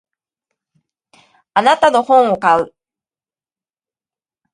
[1.53, 2.73] あなたの本を買う。